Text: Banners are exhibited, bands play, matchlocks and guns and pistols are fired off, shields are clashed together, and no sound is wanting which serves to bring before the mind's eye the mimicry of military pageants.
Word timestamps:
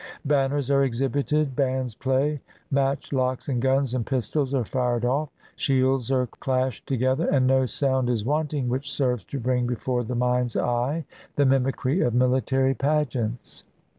Banners 0.25 0.71
are 0.71 0.83
exhibited, 0.83 1.55
bands 1.55 1.93
play, 1.93 2.41
matchlocks 2.73 3.47
and 3.47 3.61
guns 3.61 3.93
and 3.93 4.03
pistols 4.03 4.51
are 4.51 4.65
fired 4.65 5.05
off, 5.05 5.29
shields 5.55 6.09
are 6.09 6.25
clashed 6.25 6.87
together, 6.87 7.27
and 7.29 7.45
no 7.45 7.67
sound 7.67 8.09
is 8.09 8.25
wanting 8.25 8.67
which 8.67 8.91
serves 8.91 9.23
to 9.25 9.39
bring 9.39 9.67
before 9.67 10.03
the 10.03 10.15
mind's 10.15 10.57
eye 10.57 11.05
the 11.35 11.45
mimicry 11.45 12.01
of 12.01 12.15
military 12.15 12.73
pageants. 12.73 13.63